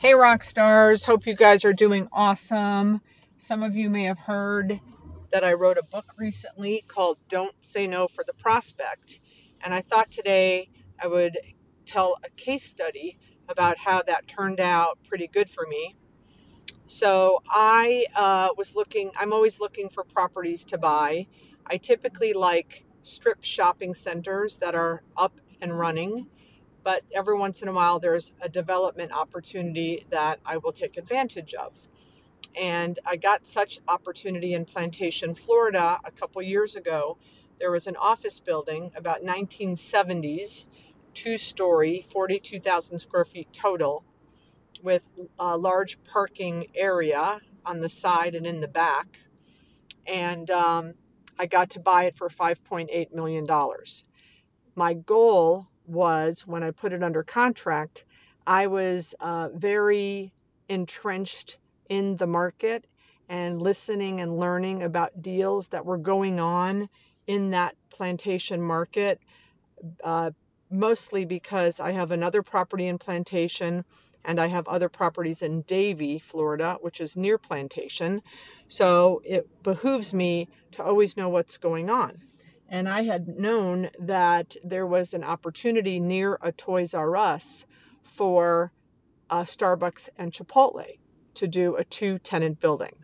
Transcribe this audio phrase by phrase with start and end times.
[0.00, 1.04] Hey, rock stars.
[1.04, 3.02] Hope you guys are doing awesome.
[3.36, 4.80] Some of you may have heard
[5.30, 9.20] that I wrote a book recently called Don't Say No for the Prospect.
[9.60, 11.36] And I thought today I would
[11.84, 15.94] tell a case study about how that turned out pretty good for me.
[16.86, 21.26] So I uh, was looking, I'm always looking for properties to buy.
[21.66, 26.26] I typically like strip shopping centers that are up and running
[26.82, 31.54] but every once in a while there's a development opportunity that I will take advantage
[31.54, 31.72] of.
[32.58, 37.18] And I got such opportunity in Plantation, Florida a couple years ago.
[37.58, 40.66] There was an office building about 1970s,
[41.14, 44.04] two story, 42,000 square feet total,
[44.82, 45.06] with
[45.38, 49.06] a large parking area on the side and in the back.
[50.06, 50.94] And um,
[51.38, 53.46] I got to buy it for $5.8 million.
[54.74, 58.04] My goal was when I put it under contract,
[58.46, 60.32] I was uh, very
[60.68, 61.58] entrenched
[61.88, 62.84] in the market
[63.28, 66.88] and listening and learning about deals that were going on
[67.26, 69.20] in that plantation market,
[70.02, 70.30] uh,
[70.70, 73.84] mostly because I have another property in plantation
[74.24, 78.22] and I have other properties in Davie, Florida, which is near plantation.
[78.68, 82.20] So it behooves me to always know what's going on
[82.70, 87.66] and I had known that there was an opportunity near a Toys R Us
[88.04, 88.72] for
[89.28, 90.98] uh, Starbucks and Chipotle
[91.34, 92.94] to do a two tenant building.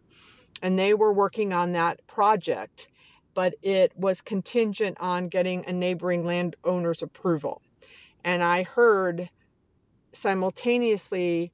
[0.62, 2.88] And they were working on that project,
[3.34, 7.60] but it was contingent on getting a neighboring landowner's approval.
[8.24, 9.28] And I heard
[10.12, 11.52] simultaneously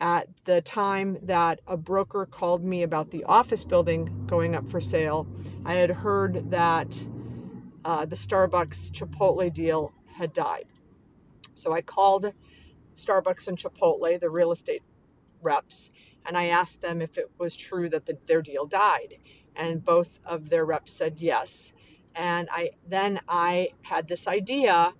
[0.00, 4.80] at the time that a broker called me about the office building going up for
[4.80, 5.26] sale,
[5.64, 7.06] I had heard that
[7.84, 10.66] uh, the Starbucks Chipotle deal had died.
[11.54, 12.32] So I called
[12.94, 14.82] Starbucks and Chipotle, the real estate
[15.42, 15.90] reps,
[16.26, 19.14] and I asked them if it was true that the, their deal died.
[19.56, 21.72] And both of their reps said yes.
[22.14, 24.92] And I then I had this idea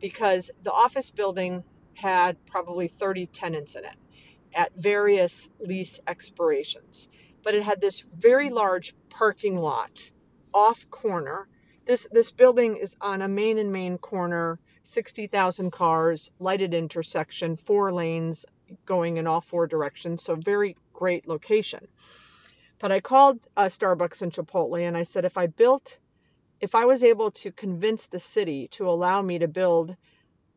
[0.00, 1.64] because the office building
[1.94, 3.96] had probably 30 tenants in it
[4.54, 7.08] at various lease expirations.
[7.42, 10.10] But it had this very large parking lot
[10.52, 11.48] off corner
[11.86, 17.92] this this building is on a main and main corner, 60,000 cars, lighted intersection, four
[17.92, 18.44] lanes
[18.84, 20.22] going in all four directions.
[20.22, 21.86] So very great location.
[22.78, 25.96] But I called uh, Starbucks and Chipotle and I said if I built
[26.60, 29.94] if I was able to convince the city to allow me to build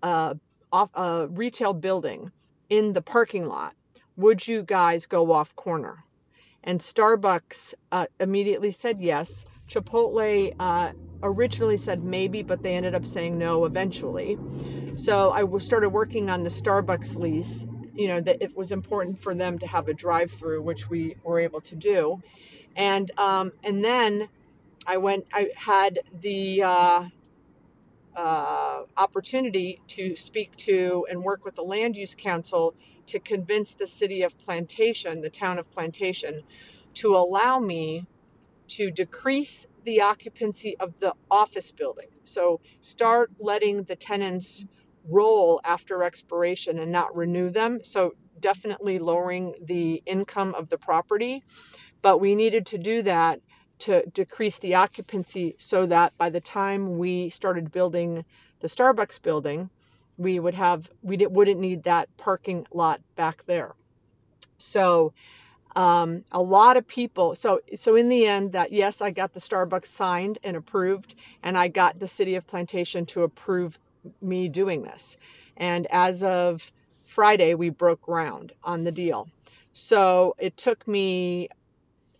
[0.02, 0.38] a,
[0.72, 2.32] a retail building
[2.70, 3.74] in the parking lot,
[4.16, 5.98] would you guys go off corner?
[6.64, 9.46] And Starbucks uh, immediately said yes.
[9.70, 10.92] Chipotle uh,
[11.22, 14.38] originally said maybe, but they ended up saying no eventually.
[14.96, 17.66] So I started working on the Starbucks lease.
[17.94, 21.42] You know, that it was important for them to have a drive-through, which we were
[21.42, 22.22] able to do,
[22.76, 24.30] and um, and then
[24.88, 25.26] I went.
[25.34, 27.04] I had the uh,
[28.16, 32.74] uh, opportunity to speak to and work with the land use council
[33.08, 36.44] to convince the city of Plantation, the town of Plantation,
[36.96, 38.06] to allow me
[38.70, 42.08] to decrease the occupancy of the office building.
[42.24, 44.66] So start letting the tenants
[45.08, 47.84] roll after expiration and not renew them.
[47.84, 51.44] So definitely lowering the income of the property.
[52.02, 53.42] But we needed to do that
[53.80, 58.26] to decrease the occupancy so that by the time we started building
[58.60, 59.70] the Starbucks building,
[60.18, 63.74] we would have we wouldn't need that parking lot back there.
[64.58, 65.14] So
[65.76, 69.40] um, a lot of people so so in the end that yes i got the
[69.40, 73.78] starbucks signed and approved and i got the city of plantation to approve
[74.22, 75.18] me doing this.
[75.58, 76.72] And as of
[77.06, 79.28] friday we broke ground on the deal.
[79.74, 81.50] So it took me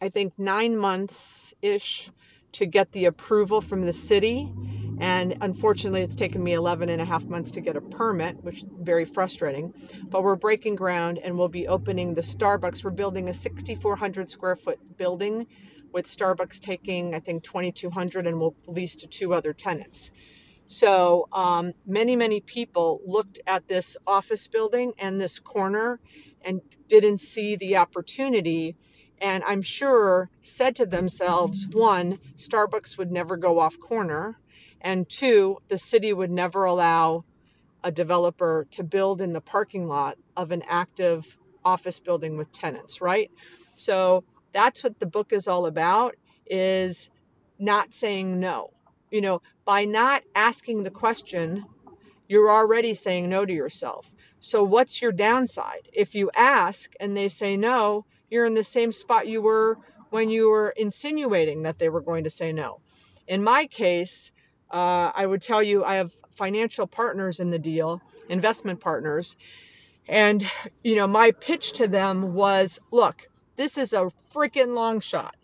[0.02, 2.12] i think nine months ish
[2.54, 4.52] to get the approval from the city
[5.00, 8.60] and unfortunately, it's taken me 11 and a half months to get a permit, which
[8.60, 9.74] is very frustrating.
[10.10, 12.84] But we're breaking ground and we'll be opening the Starbucks.
[12.84, 15.48] We're building a 6,400 square foot building
[15.94, 20.12] with Starbucks taking, I think, 2,200 and we'll lease to two other tenants.
[20.68, 26.00] So um, many, many people looked at this office building and this corner
[26.44, 28.76] and didn't see the opportunity.
[29.22, 34.38] And I'm sure said to themselves, one, Starbucks would never go off corner.
[34.82, 37.26] And two, the city would never allow
[37.84, 43.02] a developer to build in the parking lot of an active office building with tenants,
[43.02, 43.32] right?
[43.76, 46.16] So that's what the book is all about
[46.46, 47.10] is
[47.58, 48.72] not saying no.
[49.12, 51.66] You know, by not asking the question,
[52.28, 54.10] you're already saying no to yourself.
[54.40, 55.90] So, what's your downside?
[55.92, 59.78] If you ask and they say no, you're in the same spot you were
[60.12, 62.80] when you were insinuating that they were going to say no.
[63.28, 64.32] In my case,
[64.72, 69.36] uh, I would tell you I have financial partners in the deal, investment partners.
[70.08, 70.44] And,
[70.84, 75.36] you know, my pitch to them was look, this is a freaking long shot.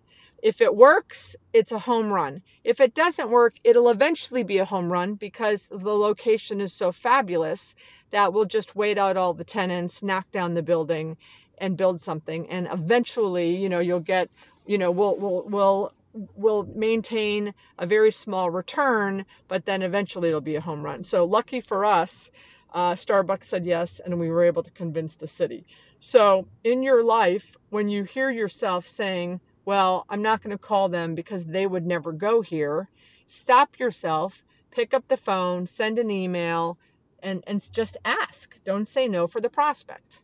[0.41, 2.41] If it works, it's a home run.
[2.63, 6.91] If it doesn't work, it'll eventually be a home run because the location is so
[6.91, 7.75] fabulous
[8.11, 11.17] that we'll just wait out all the tenants, knock down the building,
[11.57, 12.47] and build something.
[12.49, 14.29] And eventually, you know, you'll get,
[14.65, 15.93] you know, we'll we'll we'll
[16.35, 21.03] will maintain a very small return, but then eventually it'll be a home run.
[21.03, 22.31] So lucky for us,
[22.73, 25.65] uh, Starbucks said yes, and we were able to convince the city.
[25.99, 30.89] So in your life, when you hear yourself saying, well, I'm not going to call
[30.89, 32.89] them because they would never go here.
[33.27, 36.77] Stop yourself, pick up the phone, send an email,
[37.23, 38.61] and, and just ask.
[38.63, 40.21] Don't say no for the prospect.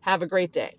[0.00, 0.76] Have a great day.